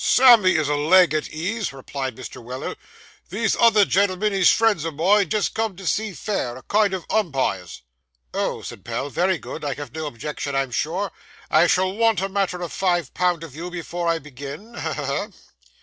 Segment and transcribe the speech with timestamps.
[0.03, 2.43] 'Sammy is a leg at ease,' replied Mr.
[2.43, 2.75] Weller;
[3.29, 7.05] 'these other gen'l'm'n is friends o' mine, just come to see fair; a kind of
[7.11, 7.83] umpires.'
[8.33, 9.63] 'Oh!' said Pell, 'very good.
[9.63, 11.11] I have no objections, I'm sure.
[11.51, 14.93] I shall want a matter of five pound of you before I begin, ha!
[14.95, 15.03] ha!
[15.05, 15.27] ha!